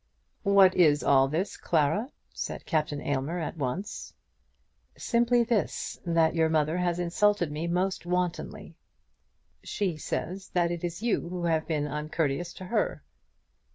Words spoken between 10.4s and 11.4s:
that it is you